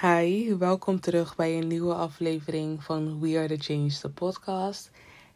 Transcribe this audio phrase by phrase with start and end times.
[0.00, 4.90] Hi, welkom terug bij een nieuwe aflevering van We Are The Change, the podcast.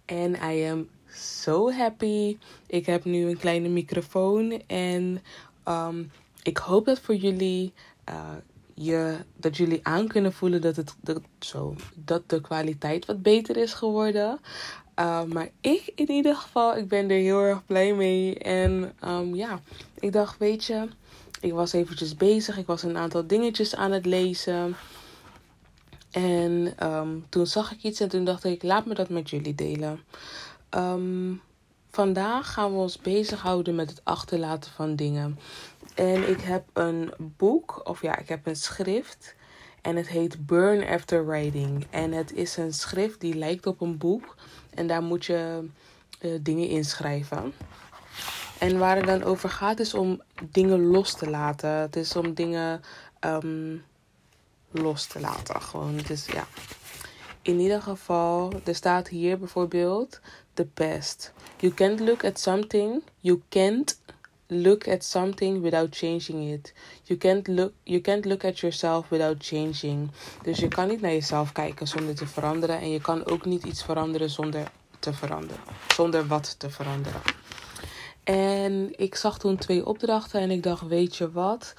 [0.04, 2.38] En I am so happy.
[2.66, 5.22] Ik heb nu een kleine microfoon en
[5.68, 6.10] um,
[6.42, 7.72] ik hoop dat voor jullie
[8.08, 8.30] uh,
[8.74, 13.56] je, dat jullie aan kunnen voelen dat, het, dat, zo, dat de kwaliteit wat beter
[13.56, 14.38] is geworden.
[14.98, 18.38] Uh, maar ik in ieder geval, ik ben er heel erg blij mee.
[18.38, 19.60] En um, ja,
[20.00, 20.88] ik dacht, weet je,
[21.42, 22.58] ik was eventjes bezig.
[22.58, 24.76] Ik was een aantal dingetjes aan het lezen.
[26.10, 29.54] En um, toen zag ik iets en toen dacht ik, laat me dat met jullie
[29.54, 30.00] delen.
[30.70, 31.40] Um,
[31.90, 35.38] vandaag gaan we ons bezighouden met het achterlaten van dingen.
[35.94, 39.34] En ik heb een boek, of ja, ik heb een schrift.
[39.80, 41.86] En het heet Burn After Writing.
[41.90, 44.36] En het is een schrift die lijkt op een boek.
[44.74, 45.68] En daar moet je
[46.20, 47.52] uh, dingen inschrijven.
[48.62, 51.70] En waar het dan over gaat is om dingen los te laten.
[51.70, 52.82] Het is om dingen
[53.20, 53.84] um,
[54.70, 55.62] los te laten.
[55.62, 56.46] Gewoon, het is ja.
[57.42, 60.20] In ieder geval, er staat hier bijvoorbeeld
[60.54, 61.32] the best.
[61.58, 63.02] You can't look at something.
[63.20, 64.00] You can't
[64.46, 66.74] look at something without changing it.
[67.02, 70.10] You can't look you can't look at yourself without changing.
[70.42, 73.64] Dus je kan niet naar jezelf kijken zonder te veranderen en je kan ook niet
[73.64, 75.62] iets veranderen zonder te veranderen.
[75.94, 77.41] Zonder wat te veranderen.
[78.24, 81.74] En ik zag toen twee opdrachten en ik dacht, weet je wat?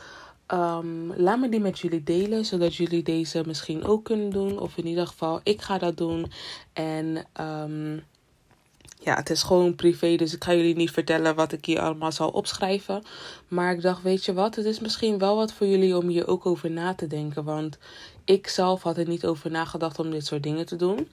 [0.48, 4.60] Um, laat me die met jullie delen, zodat jullie deze misschien ook kunnen doen.
[4.60, 6.32] Of in ieder geval, ik ga dat doen.
[6.74, 8.04] En um,
[9.00, 12.12] ja, het is gewoon privé, dus ik ga jullie niet vertellen wat ik hier allemaal
[12.12, 13.04] zal opschrijven.
[13.48, 16.28] Maar ik dacht, weet je wat, het is misschien wel wat voor jullie om hier
[16.28, 17.44] ook over na te denken.
[17.44, 17.78] Want
[18.26, 21.08] ik zelf had er niet over nagedacht om dit soort dingen te doen.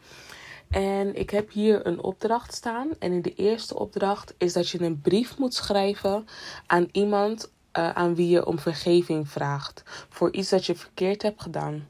[0.70, 2.88] En ik heb hier een opdracht staan.
[2.98, 6.26] En in de eerste opdracht is dat je een brief moet schrijven
[6.66, 9.82] aan iemand uh, aan wie je om vergeving vraagt.
[10.08, 11.88] Voor iets dat je verkeerd hebt gedaan.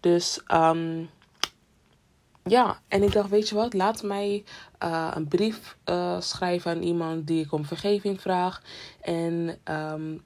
[0.00, 1.10] Dus um,
[2.44, 4.44] ja, en ik dacht, weet je wat, laat mij
[4.82, 8.62] uh, een brief uh, schrijven aan iemand die ik om vergeving vraag.
[9.00, 10.22] En um,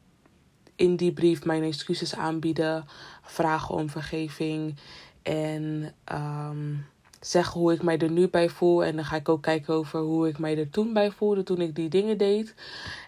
[0.77, 2.85] in die brief mijn excuses aanbieden,
[3.23, 4.77] vragen om vergeving.
[5.23, 6.87] En um,
[7.27, 8.85] zeggen hoe ik mij er nu bij voel.
[8.85, 11.61] En dan ga ik ook kijken over hoe ik mij er toen bij voelde toen
[11.61, 12.55] ik die dingen deed.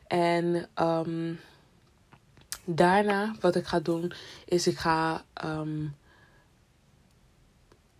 [0.07, 1.41] En um,
[2.65, 4.13] daarna, wat ik ga doen,
[4.45, 5.97] is ik ga um,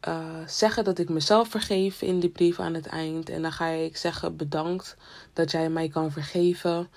[0.09, 3.29] uh, zeggen dat ik mezelf vergeef in die brief aan het eind.
[3.29, 4.97] En dan ga ik zeggen bedankt
[5.33, 6.89] dat jij mij kan vergeven.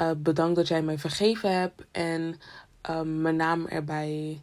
[0.00, 1.84] Uh, bedankt dat jij mij vergeven hebt.
[1.90, 2.40] En
[2.90, 4.42] um, mijn naam erbij.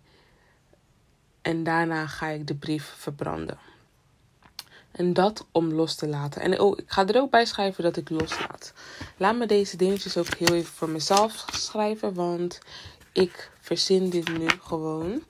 [1.42, 3.58] En daarna ga ik de brief verbranden.
[4.96, 6.42] En dat om los te laten.
[6.42, 8.74] En oh, ik ga er ook bij schrijven dat ik loslaat.
[9.18, 12.14] Laat me deze dingetjes ook heel even voor mezelf schrijven.
[12.14, 12.60] Want
[13.12, 15.24] ik verzin dit nu gewoon.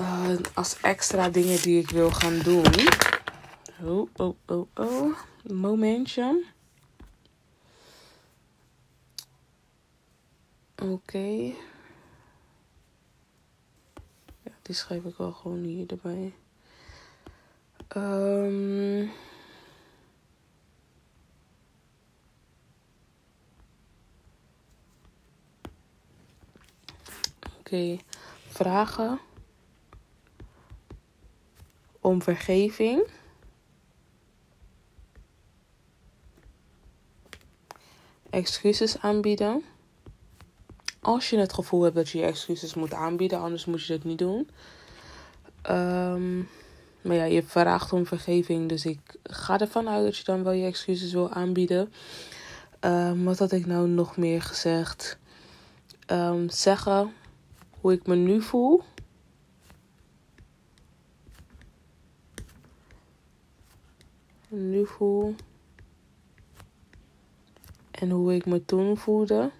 [0.00, 2.74] Uh, als extra dingen die ik wil gaan doen.
[3.82, 5.18] Oh, oh, oh, oh.
[5.42, 6.44] Momentje.
[10.82, 11.52] Oké.
[14.42, 16.32] Ja, die schrijf ik wel gewoon hier erbij.
[17.96, 19.10] Um,
[27.58, 27.98] Oké,
[28.48, 29.20] vragen
[32.00, 33.06] om vergeving.
[38.30, 39.64] Excuses aanbieden.
[41.00, 44.04] Als je het gevoel hebt dat je je excuses moet aanbieden, anders moet je dat
[44.04, 44.48] niet doen.
[45.70, 46.48] Um,
[47.02, 50.52] maar ja, je vraagt om vergeving, dus ik ga ervan uit dat je dan wel
[50.52, 51.92] je excuses wil aanbieden.
[52.80, 55.18] Um, wat had ik nou nog meer gezegd?
[56.06, 57.12] Um, zeggen
[57.80, 58.82] hoe ik me nu voel.
[64.48, 65.34] Nu voel.
[67.90, 69.50] En hoe ik me toen voelde.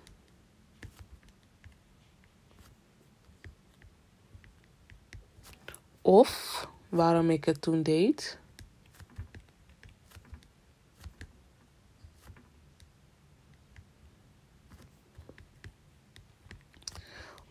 [6.03, 8.39] Of waarom ik het toen deed.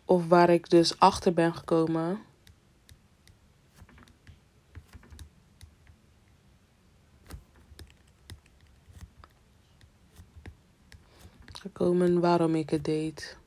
[0.06, 2.20] Of waar ik dus achter ben gekomen.
[11.60, 13.38] Gekomen waarom ik het deed.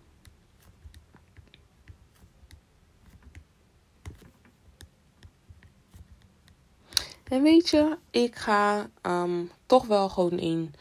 [7.32, 10.74] En weet je, ik ga um, toch wel gewoon in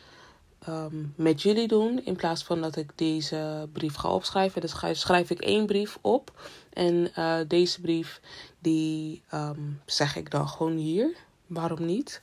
[0.60, 2.06] ehm, met jullie doen.
[2.06, 4.62] In plaats van dat ik deze brief ga opschrijven.
[4.62, 6.42] Dus schrijf ik één brief op.
[6.74, 8.22] En uh, deze brief,
[8.60, 11.16] die um, zeg ik dan gewoon hier.
[11.48, 12.22] Waarom niet?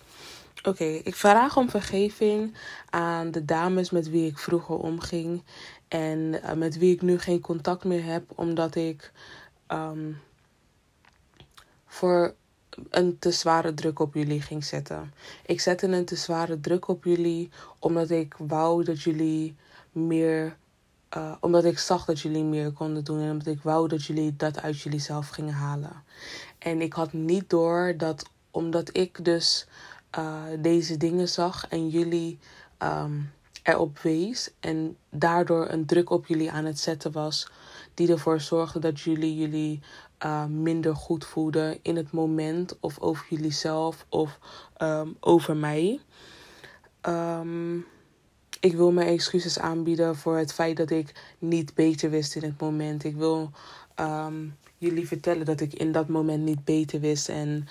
[0.62, 2.56] Oké, ik vraag om vergeving
[2.90, 5.42] aan de dames met wie ik vroeger omging.
[5.88, 8.32] En uh, met wie ik nu geen contact meer heb.
[8.34, 9.12] Omdat ik
[11.86, 12.34] voor
[12.90, 15.12] een te zware druk op jullie ging zetten.
[15.46, 19.56] Ik zette een te zware druk op jullie omdat ik wou dat jullie
[19.92, 20.56] meer.
[21.16, 24.36] Uh, omdat ik zag dat jullie meer konden doen en omdat ik wou dat jullie
[24.36, 26.02] dat uit jullie zelf gingen halen.
[26.58, 29.66] En ik had niet door dat omdat ik dus
[30.18, 32.38] uh, deze dingen zag en jullie
[32.78, 33.32] um,
[33.62, 37.50] erop wees en daardoor een druk op jullie aan het zetten was,
[37.94, 39.80] die ervoor zorgde dat jullie jullie
[40.24, 44.38] uh, minder goed voelden in het moment of over jullie zelf of
[44.78, 46.00] um, over mij.
[47.02, 47.86] Um,
[48.60, 52.60] ik wil mijn excuses aanbieden voor het feit dat ik niet beter wist in het
[52.60, 53.04] moment.
[53.04, 53.50] Ik wil
[54.00, 57.68] um, jullie vertellen dat ik in dat moment niet beter wist en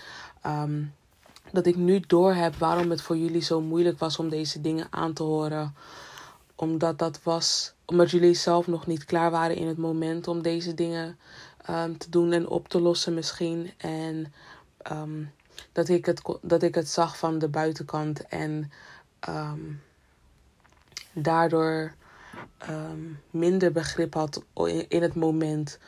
[1.52, 5.14] dat ik nu doorheb waarom het voor jullie zo moeilijk was om deze dingen aan
[5.14, 5.76] te horen.
[6.56, 10.74] Omdat dat was omdat jullie zelf nog niet klaar waren in het moment om deze
[10.74, 11.18] dingen
[11.70, 13.72] um, te doen en op te lossen misschien.
[13.78, 14.34] En
[14.92, 15.32] um,
[15.72, 18.72] dat, ik het, dat ik het zag van de buitenkant en
[19.30, 19.82] um,
[21.14, 21.96] daardoor
[23.30, 24.44] minder begrip had
[24.88, 25.80] in het moment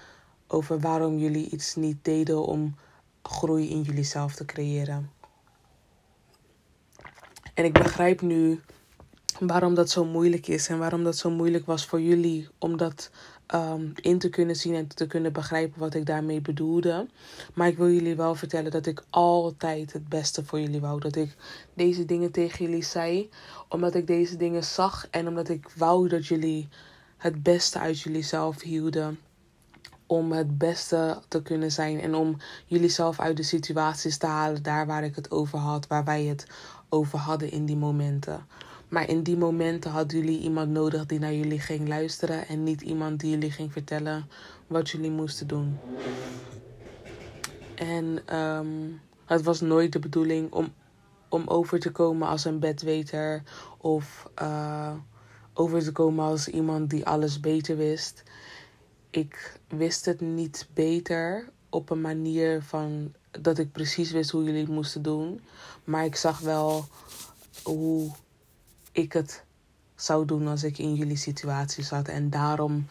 [0.48, 2.76] over waarom jullie iets niet deden om
[3.24, 5.12] groei in jullie zelf te creëren.
[7.54, 8.62] En ik begrijp nu
[9.40, 13.10] waarom dat zo moeilijk is en waarom dat zo moeilijk was voor jullie om dat
[13.54, 17.08] um, in te kunnen zien en te kunnen begrijpen wat ik daarmee bedoelde.
[17.54, 21.00] Maar ik wil jullie wel vertellen dat ik altijd het beste voor jullie wou.
[21.00, 21.36] Dat ik
[21.74, 23.30] deze dingen tegen jullie zei,
[23.70, 26.68] omdat ik deze dingen zag en omdat ik wou dat jullie
[27.18, 29.20] het beste uit jullie zelf hielden.
[30.06, 34.64] Om het beste te kunnen zijn en om jullie zelf uit de situaties te halen,
[34.64, 36.48] daar waar ik het over had, waar wij het
[36.90, 38.46] over hadden in die momenten.
[38.90, 42.82] Maar in die momenten hadden jullie iemand nodig die naar jullie ging luisteren en niet
[42.82, 44.30] iemand die jullie ging vertellen
[44.68, 45.78] wat jullie moesten doen.
[47.76, 50.74] En um, het was nooit de bedoeling om,
[51.30, 53.44] om over te komen als een bedweter
[53.78, 54.94] of uh,
[55.54, 58.24] over te komen als iemand die alles beter wist.
[59.10, 64.62] Ik wist het niet beter op een manier van dat ik precies wist hoe jullie
[64.62, 65.42] het moesten doen.
[65.84, 66.86] Maar ik zag wel
[67.64, 68.12] hoe
[68.92, 69.44] ik het
[69.96, 72.08] zou doen als ik in jullie situatie zat.
[72.08, 72.88] En daarom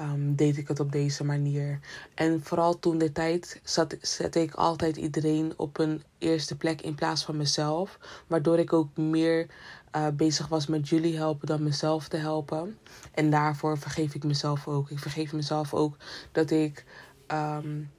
[0.00, 1.80] um, deed ik het op deze manier.
[2.14, 6.94] En vooral toen de tijd zat, zette ik altijd iedereen op een eerste plek in
[6.94, 7.98] plaats van mezelf.
[8.26, 9.46] Waardoor ik ook meer
[9.96, 12.78] uh, bezig was met jullie helpen dan mezelf te helpen.
[13.14, 14.90] En daarvoor vergeef ik mezelf ook.
[14.90, 15.96] Ik vergeef mezelf ook
[16.32, 16.84] dat ik.
[17.32, 17.90] Um,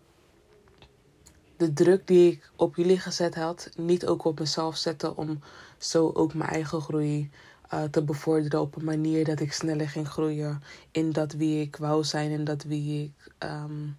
[1.60, 5.40] de druk die ik op jullie gezet had, niet ook op mezelf zette om
[5.78, 7.30] zo ook mijn eigen groei
[7.74, 10.62] uh, te bevorderen op een manier dat ik sneller ging groeien
[10.92, 13.98] in dat wie ik wou zijn en dat wie ik, um,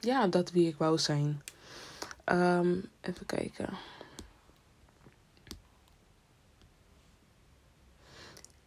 [0.00, 1.42] ja, dat wie ik wou zijn.
[2.24, 3.68] Um, even kijken.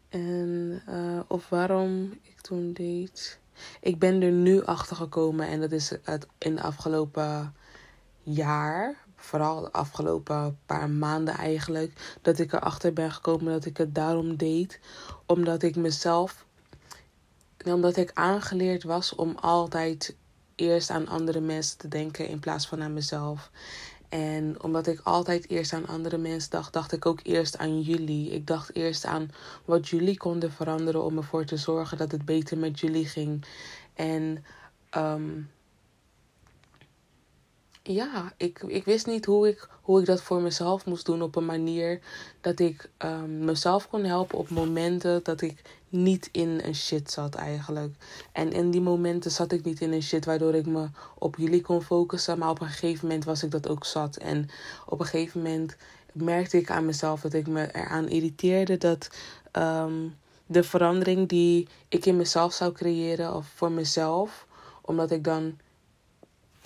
[0.10, 3.40] En uh, of waarom ik toen deed.
[3.82, 7.56] Ik ben er nu achter gekomen en dat is het in de afgelopen
[8.24, 13.96] jaar, vooral de afgelopen paar maanden eigenlijk, dat ik erachter ben gekomen dat ik het
[13.96, 14.80] daarom deed.
[15.26, 16.46] Omdat ik mezelf,
[17.66, 20.16] omdat ik aangeleerd was om altijd
[20.56, 23.52] eerst aan andere mensen te denken in plaats van aan mezelf.
[24.10, 28.30] En omdat ik altijd eerst aan andere mensen dacht, dacht ik ook eerst aan jullie.
[28.30, 29.32] Ik dacht eerst aan
[29.66, 33.46] wat jullie konden veranderen om ervoor te zorgen dat het beter met jullie ging.
[33.94, 34.44] En
[34.98, 35.50] um,
[37.88, 41.36] ja, ik, ik wist niet hoe ik, hoe ik dat voor mezelf moest doen op
[41.36, 42.00] een manier
[42.42, 47.36] dat ik um, mezelf kon helpen op momenten dat ik niet in een shit zat
[47.36, 47.96] eigenlijk.
[48.32, 51.62] En in die momenten zat ik niet in een shit waardoor ik me op jullie
[51.62, 54.16] kon focussen, maar op een gegeven moment was ik dat ook zat.
[54.16, 54.50] En
[54.86, 55.76] op een gegeven moment
[56.12, 59.10] merkte ik aan mezelf dat ik me eraan irriteerde dat
[59.52, 60.16] um,
[60.46, 64.46] de verandering die ik in mezelf zou creëren of voor mezelf,
[64.82, 65.58] omdat ik dan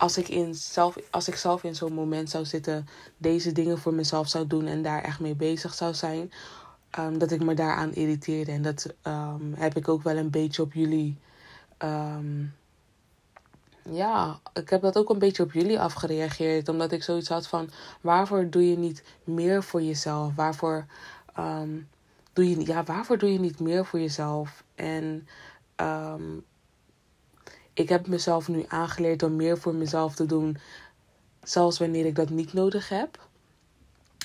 [0.02, 3.94] als ik, in zelf, als ik zelf in zo'n moment zou zitten, deze dingen voor
[3.94, 6.32] mezelf zou doen en daar echt mee bezig zou zijn,
[7.00, 8.52] um, dat ik me daaraan irriteerde.
[8.52, 11.18] En dat um, heb ik ook wel een beetje op jullie.
[11.84, 12.54] Um,
[13.90, 16.70] ja, ik heb dat ook een beetje op jullie afgereageerd.
[16.70, 17.70] Omdat ik zoiets had van:
[18.02, 20.36] waarvoor doe je niet meer voor jezelf?
[20.36, 20.86] Waarvoor
[22.34, 24.64] doe je, ja, waarvoor doe je niet meer voor jezelf?
[24.76, 25.28] En
[27.74, 30.58] ik heb mezelf nu aangeleerd om meer voor mezelf te doen,
[31.44, 33.30] zelfs wanneer ik dat niet nodig heb.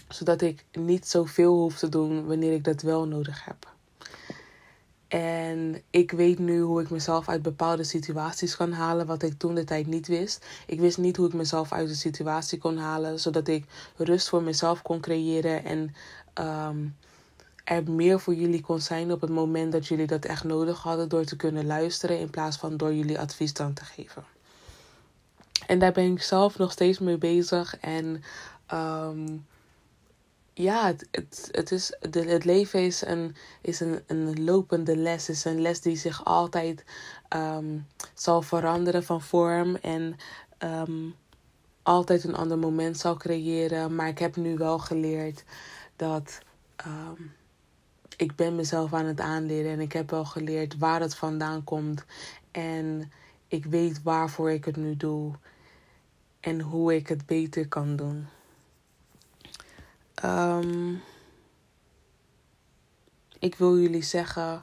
[0.09, 3.75] Zodat ik niet zoveel hoef te doen wanneer ik dat wel nodig heb.
[5.09, 9.55] En ik weet nu hoe ik mezelf uit bepaalde situaties kan halen, wat ik toen
[9.55, 10.47] de tijd niet wist.
[10.67, 13.65] Ik wist niet hoe ik mezelf uit de situatie kon halen, zodat ik
[13.97, 15.95] rust voor mezelf kon creëren en
[16.45, 16.97] um,
[17.67, 21.09] er meer voor jullie kon zijn op het moment dat jullie dat echt nodig hadden
[21.09, 24.25] door te kunnen luisteren in plaats van door jullie advies dan te geven.
[25.67, 28.23] En daar ben ik zelf nog steeds mee bezig en
[28.73, 29.47] um,
[30.53, 35.29] ja, het, het, het, is, het leven is, een, is een, een lopende les.
[35.29, 36.85] Is een les die zich altijd
[37.37, 39.77] um, zal veranderen van vorm.
[39.77, 40.17] En
[40.59, 41.15] um,
[41.83, 43.95] altijd een ander moment zal creëren.
[43.95, 45.45] Maar ik heb nu wel geleerd
[45.97, 46.39] dat
[48.17, 49.73] ik ben mezelf aan het aanleren.
[49.73, 52.05] En ik heb wel geleerd waar het vandaan komt.
[52.51, 53.13] En
[53.49, 55.33] ik weet waarvoor ik het nu doe.
[56.41, 58.27] En hoe ik het beter kan doen.
[60.25, 61.03] Um,
[63.39, 64.63] ik wil jullie zeggen.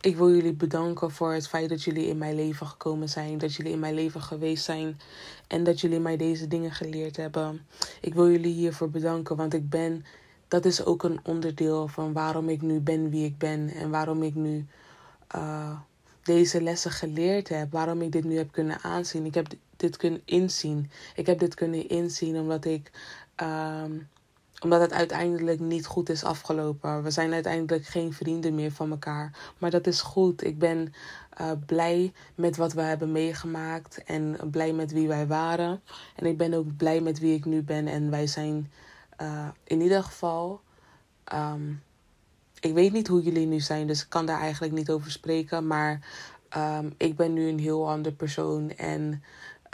[0.00, 3.38] Ik wil jullie bedanken voor het feit dat jullie in mijn leven gekomen zijn.
[3.38, 5.00] Dat jullie in mijn leven geweest zijn.
[5.46, 7.66] En dat jullie mij deze dingen geleerd hebben.
[8.00, 9.36] Ik wil jullie hiervoor bedanken.
[9.36, 10.04] Want ik ben.
[10.52, 13.68] Dat is ook een onderdeel van waarom ik nu ben wie ik ben.
[13.68, 14.66] En waarom ik nu
[15.36, 15.78] uh,
[16.22, 17.72] deze lessen geleerd heb.
[17.72, 19.26] Waarom ik dit nu heb kunnen aanzien.
[19.26, 20.90] Ik heb dit kunnen inzien.
[21.14, 22.90] Ik heb dit kunnen inzien omdat ik.
[23.42, 24.08] Um,
[24.62, 27.02] omdat het uiteindelijk niet goed is afgelopen.
[27.02, 29.52] We zijn uiteindelijk geen vrienden meer van elkaar.
[29.58, 30.44] Maar dat is goed.
[30.44, 30.94] Ik ben
[31.40, 34.02] uh, blij met wat we hebben meegemaakt.
[34.04, 35.82] En blij met wie wij waren.
[36.16, 37.86] En ik ben ook blij met wie ik nu ben.
[37.86, 38.70] En wij zijn
[39.22, 40.60] uh, in ieder geval.
[41.34, 41.82] Um,
[42.60, 45.66] ik weet niet hoe jullie nu zijn, dus ik kan daar eigenlijk niet over spreken.
[45.66, 46.00] Maar
[46.56, 48.70] um, ik ben nu een heel ander persoon.
[48.70, 49.22] En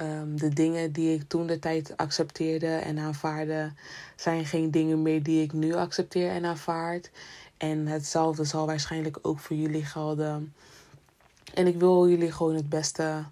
[0.02, 3.73] Um, de dingen die ik toen de tijd accepteerde en aanvaarde,
[4.17, 7.11] zijn geen dingen meer die ik nu accepteer en aanvaard.
[7.57, 10.55] En hetzelfde zal waarschijnlijk ook voor jullie gelden.
[11.55, 13.25] En ik wil jullie gewoon het beste.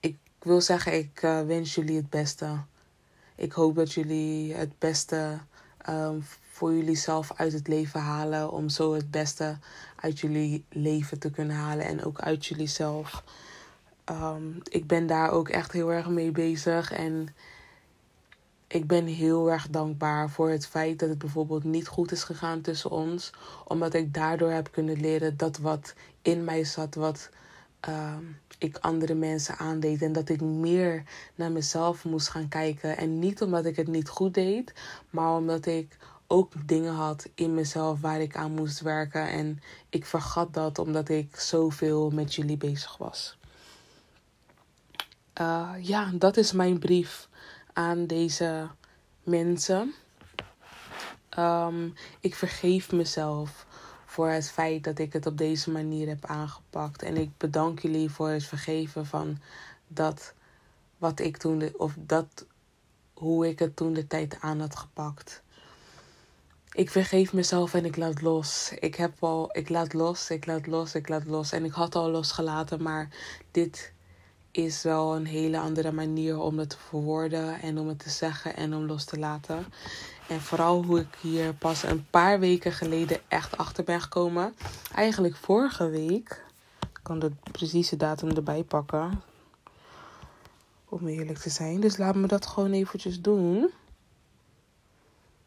[0.00, 2.46] Ik wil zeggen, ik uh, wens jullie het beste.
[3.36, 5.38] Ik hoop dat jullie het beste
[5.88, 8.50] um, voor jullie zelf uit het leven halen.
[8.50, 9.58] Om zo het beste
[9.96, 13.24] uit jullie leven te kunnen halen en ook uit jullie zelf.
[14.10, 16.92] Um, ik ben daar ook echt heel erg mee bezig.
[16.92, 17.28] En
[18.66, 22.60] ik ben heel erg dankbaar voor het feit dat het bijvoorbeeld niet goed is gegaan
[22.60, 23.30] tussen ons.
[23.64, 27.30] Omdat ik daardoor heb kunnen leren dat wat in mij zat, wat
[27.88, 30.02] um, ik andere mensen aandeed.
[30.02, 31.02] En dat ik meer
[31.34, 32.96] naar mezelf moest gaan kijken.
[32.96, 34.72] En niet omdat ik het niet goed deed,
[35.10, 39.28] maar omdat ik ook dingen had in mezelf waar ik aan moest werken.
[39.28, 43.38] En ik vergat dat omdat ik zoveel met jullie bezig was.
[45.40, 47.28] Uh, ja, dat is mijn brief
[47.72, 48.68] aan deze
[49.22, 49.94] mensen.
[51.38, 53.66] Um, ik vergeef mezelf
[54.14, 57.02] voor het feit dat ik het op deze manier heb aangepakt.
[57.02, 59.38] En ik bedank jullie voor het vergeven van
[59.88, 60.34] dat
[60.98, 62.46] wat ik toen, of dat
[63.12, 65.42] hoe ik het toen de tijd aan had gepakt.
[66.72, 68.72] Ik vergeef mezelf en ik laat los.
[68.78, 71.52] Ik heb al, ik laat los, ik laat los, ik laat los.
[71.52, 73.08] En ik had al losgelaten, maar
[73.50, 73.92] dit
[74.56, 78.56] is wel een hele andere manier om het te verwoorden en om het te zeggen
[78.56, 79.66] en om los te laten.
[80.28, 84.54] En vooral hoe ik hier pas een paar weken geleden echt achter ben gekomen.
[84.94, 86.44] Eigenlijk vorige week.
[86.80, 89.22] Ik kan de precieze datum erbij pakken.
[90.88, 91.80] Om eerlijk te zijn.
[91.80, 93.70] Dus laat me dat gewoon eventjes doen.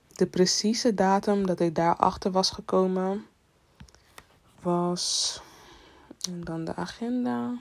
[0.08, 3.26] De precieze datum dat ik daarachter was gekomen
[4.62, 5.42] was.
[6.30, 7.54] En dan de agenda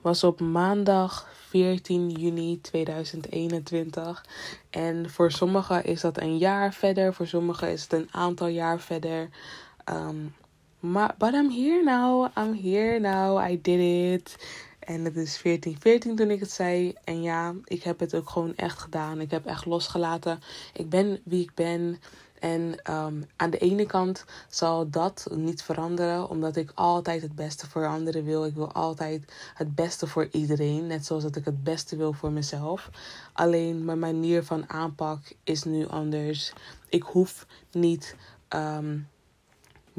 [0.00, 4.24] was op maandag 14 juni 2021.
[4.70, 8.80] En voor sommigen is dat een jaar verder, voor sommigen is het een aantal jaar
[8.80, 9.28] verder.
[10.80, 14.36] Maar, but I'm here now, I'm here now, I did it.
[14.78, 16.94] En het is 14, 14 toen ik het zei.
[17.04, 19.20] En ja, ik heb het ook gewoon echt gedaan.
[19.20, 20.40] Ik heb echt losgelaten.
[20.72, 22.00] Ik ben wie ik ben.
[22.40, 27.68] En um, aan de ene kant zal dat niet veranderen, omdat ik altijd het beste
[27.68, 28.44] voor anderen wil.
[28.44, 32.32] Ik wil altijd het beste voor iedereen, net zoals dat ik het beste wil voor
[32.32, 32.90] mezelf.
[33.32, 36.52] Alleen mijn manier van aanpak is nu anders.
[36.88, 38.16] Ik hoef niet
[38.48, 39.08] um,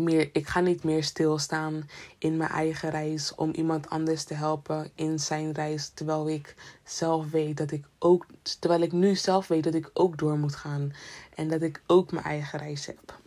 [0.01, 4.91] meer, ik ga niet meer stilstaan in mijn eigen reis om iemand anders te helpen
[4.96, 5.91] in zijn reis.
[5.93, 8.25] Terwijl ik zelf weet dat ik ook,
[8.60, 10.93] terwijl ik nu zelf weet dat ik ook door moet gaan.
[11.36, 13.20] En dat ik ook mijn eigen reis heb.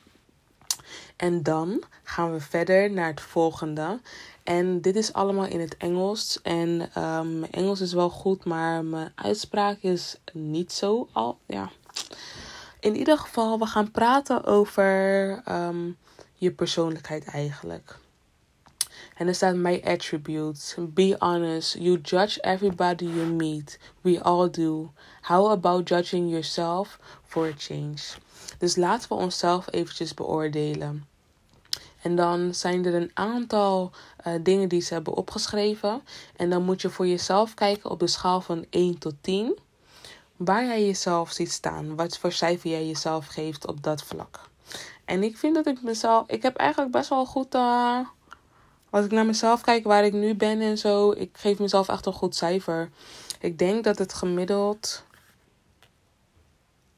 [1.17, 4.01] En dan gaan we verder naar het volgende.
[4.43, 6.43] En dit is allemaal in het Engels.
[6.43, 11.39] En um, Engels is wel goed, maar mijn uitspraak is niet zo al.
[11.47, 11.71] Ja.
[12.81, 15.97] In ieder geval, we gaan praten over um,
[16.35, 17.99] je persoonlijkheid eigenlijk.
[19.15, 20.75] En er staat my attributes.
[20.79, 21.75] Be honest.
[21.79, 23.79] You judge everybody you meet.
[24.01, 24.93] We all do.
[25.21, 28.03] How about judging yourself for a change?
[28.59, 31.07] Dus laten we onszelf eventjes beoordelen.
[32.03, 33.91] En dan zijn er een aantal
[34.27, 36.03] uh, dingen die ze hebben opgeschreven.
[36.37, 39.59] En dan moet je voor jezelf kijken op de schaal van 1 tot 10.
[40.37, 41.97] Waar jij jezelf ziet staan.
[41.97, 44.49] Wat voor cijfer jij jezelf geeft op dat vlak.
[45.05, 46.29] En ik vind dat ik mezelf.
[46.29, 47.55] Ik heb eigenlijk best wel goed.
[47.55, 47.99] Uh,
[48.91, 51.11] als ik naar mezelf kijk waar ik nu ben en zo.
[51.11, 52.91] Ik geef mezelf echt een goed cijfer.
[53.41, 55.05] Ik denk dat het gemiddeld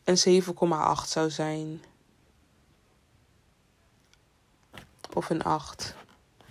[0.05, 0.49] een 7,8
[1.07, 1.83] zou zijn.
[5.15, 5.95] Of een 8.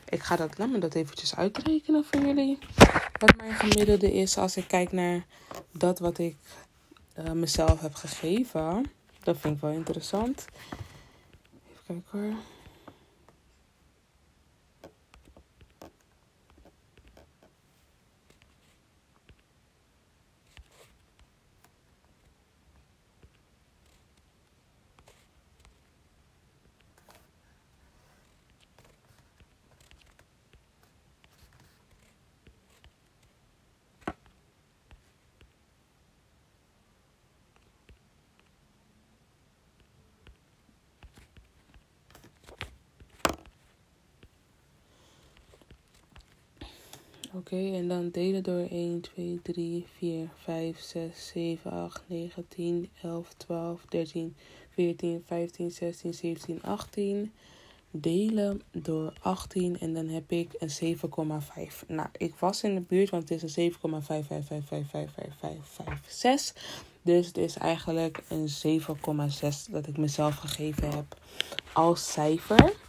[0.10, 2.58] Ik ga dat, laat me dat eventjes uitrekenen voor jullie.
[3.20, 5.26] Wat mijn gemiddelde is als ik kijk naar
[5.72, 6.38] dat wat ik
[7.20, 8.92] uh, mezelf heb gegeven.
[9.24, 10.46] Dat vind ik wel interessant.
[11.90, 12.55] Even kijken
[47.38, 52.90] Oké, en dan delen door 1, 2, 3, 4, 5, 6, 7, 8, 9, 10,
[53.02, 54.36] 11, 12, 13,
[54.70, 57.32] 14, 15, 16, 17, 18.
[57.92, 61.02] Delen door 18 en dan heb ik een 7,5.
[61.88, 63.78] Nou, ik was in de buurt, want het is een 7,5555556.
[67.02, 68.50] Dus het is eigenlijk een
[68.82, 68.88] 7,6
[69.70, 71.18] dat ik mezelf gegeven heb
[71.74, 72.85] als cijfer.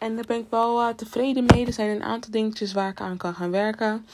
[0.00, 1.66] En daar ben ik wel uh, tevreden mee.
[1.66, 4.06] Er zijn een aantal dingetjes waar ik aan kan gaan werken.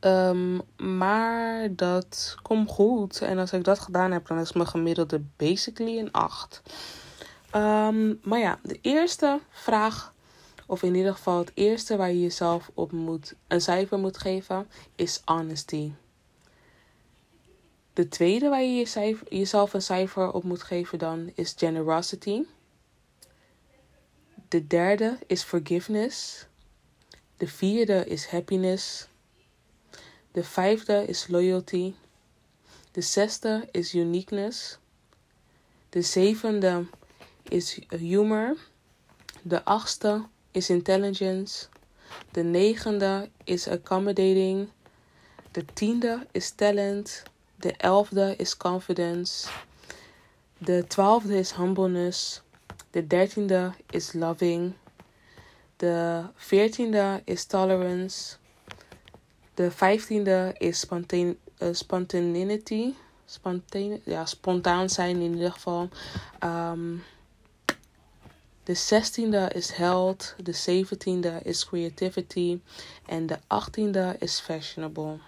[0.00, 3.20] Um, maar dat komt goed.
[3.20, 6.62] En als ik dat gedaan heb, dan is mijn gemiddelde basically een 8.
[7.54, 10.14] Um, ehm, maar ja, de eerste vraag,
[10.66, 14.68] of in ieder geval het eerste waar je jezelf op moet, een cijfer moet geven,
[14.94, 15.92] is honesty.
[17.92, 18.86] De tweede waar je
[19.28, 22.42] jezelf een cijfer op moet geven dan is generosity.
[24.48, 26.46] De derde is forgiveness.
[27.36, 29.08] De vierde is happiness.
[30.32, 31.94] De vijfde is loyalty.
[32.92, 34.78] De zesde is uniqueness.
[35.88, 36.86] De zevende
[37.42, 38.56] is humor.
[39.42, 41.66] De achtste is intelligence.
[42.30, 44.68] De negende is accommodating.
[45.50, 47.22] De tiende is talent.
[47.56, 49.48] De elfde is confidence.
[50.58, 52.42] De twaalfde is humbleness.
[52.90, 54.72] De dertiende is loving.
[55.76, 58.36] De veertiende is tolerance.
[59.54, 62.94] De vijftiende is spontane, uh, spontaneity.
[63.24, 65.88] Spontane, ja, spontaan zijn in ieder geval.
[66.44, 67.02] Um,
[68.62, 70.34] de zestiende is health.
[70.42, 72.60] De zeventiende is creativity.
[73.06, 75.18] En de achttiende is fashionable.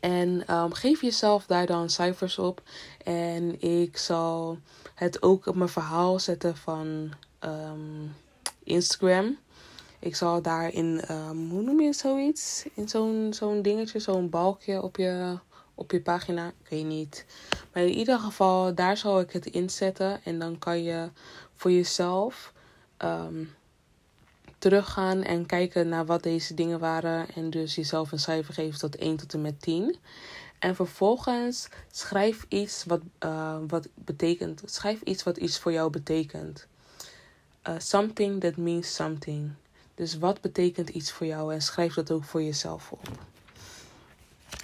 [0.00, 2.62] En um, geef jezelf daar dan cijfers op.
[3.04, 4.58] En ik zal
[4.94, 7.12] het ook op mijn verhaal zetten van
[7.44, 8.14] um,
[8.62, 9.38] Instagram.
[9.98, 12.64] Ik zal daarin, um, hoe noem je zoiets?
[12.74, 15.38] In zo'n zo'n dingetje, zo'n balkje op je,
[15.74, 16.46] op je pagina.
[16.46, 17.24] Ik weet niet.
[17.72, 20.24] Maar in ieder geval, daar zal ik het inzetten.
[20.24, 21.10] En dan kan je
[21.54, 22.52] voor jezelf
[24.58, 27.28] teruggaan en kijken naar wat deze dingen waren.
[27.34, 29.96] En dus jezelf een cijfer geven tot 1 tot en met 10.
[30.58, 34.62] En vervolgens schrijf iets wat, uh, wat betekent.
[34.64, 36.66] Schrijf iets wat iets voor jou betekent.
[37.68, 39.50] Uh, something that means something.
[39.94, 41.54] Dus wat betekent iets voor jou?
[41.54, 43.08] En schrijf dat ook voor jezelf op.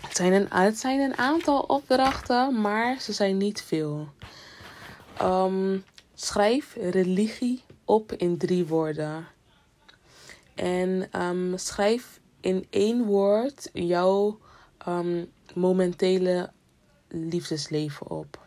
[0.00, 4.08] Het zijn een, het zijn een aantal opdrachten, maar ze zijn niet veel.
[5.22, 9.26] Um, schrijf religie op in drie woorden.
[10.54, 14.38] En um, schrijf in één woord jouw
[14.88, 16.50] um, momentele
[17.08, 18.42] liefdesleven op.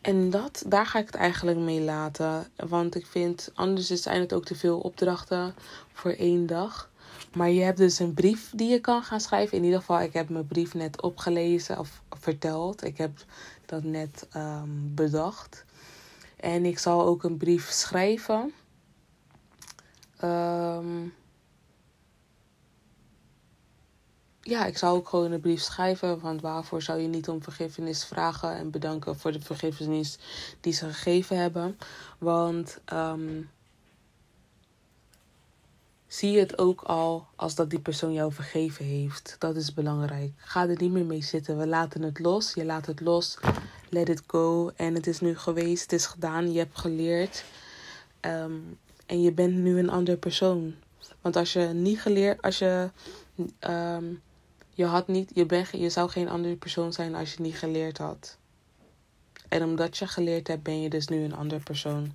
[0.00, 2.46] En dat, daar ga ik het eigenlijk mee laten.
[2.56, 5.54] Want ik vind, anders zijn het ook te veel opdrachten
[5.92, 6.90] voor één dag.
[7.34, 9.56] Maar je hebt dus een brief die je kan gaan schrijven.
[9.56, 12.84] In ieder geval, ik heb mijn brief net opgelezen of verteld.
[12.84, 13.24] Ik heb
[13.66, 15.64] dat net ehm, bedacht.
[16.36, 18.52] En ik zal ook een brief schrijven.
[20.24, 21.14] Um,
[24.40, 26.20] ja, ik zou ook gewoon een brief schrijven.
[26.20, 30.18] Want waarvoor zou je niet om vergiffenis vragen en bedanken voor de vergiffenis
[30.60, 31.78] die ze gegeven hebben?
[32.18, 33.50] Want um,
[36.06, 39.36] zie het ook al als dat die persoon jou vergeven heeft.
[39.38, 40.32] Dat is belangrijk.
[40.36, 41.58] Ga er niet meer mee zitten.
[41.58, 42.54] We laten het los.
[42.54, 43.38] Je laat het los.
[43.88, 44.70] Let it go.
[44.76, 45.82] En het is nu geweest.
[45.82, 46.52] Het is gedaan.
[46.52, 47.44] Je hebt geleerd.
[48.20, 50.74] Um, en je bent nu een ander persoon.
[51.20, 52.90] Want als je niet geleerd, als je
[53.60, 54.22] um,
[54.70, 57.98] je had niet, je, bent, je zou geen andere persoon zijn als je niet geleerd
[57.98, 58.38] had.
[59.48, 62.12] En omdat je geleerd hebt, ben je dus nu een andere persoon.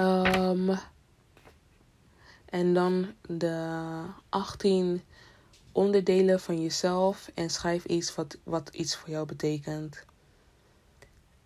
[0.00, 0.78] Um,
[2.44, 5.02] en dan de 18
[5.72, 10.04] onderdelen van jezelf en schrijf iets wat, wat iets voor jou betekent.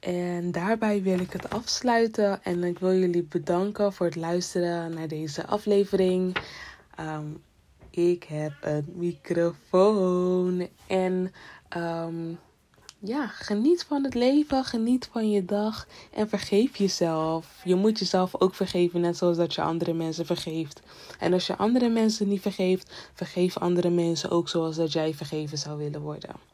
[0.00, 5.08] En daarbij wil ik het afsluiten en ik wil jullie bedanken voor het luisteren naar
[5.08, 6.36] deze aflevering.
[7.00, 7.42] Um,
[7.90, 10.68] ik heb een microfoon.
[10.86, 11.32] En
[11.76, 12.38] um,
[12.98, 17.60] ja, geniet van het leven, geniet van je dag en vergeef jezelf.
[17.64, 20.80] Je moet jezelf ook vergeven, net zoals dat je andere mensen vergeeft.
[21.18, 25.58] En als je andere mensen niet vergeeft, vergeef andere mensen ook zoals dat jij vergeven
[25.58, 26.47] zou willen worden.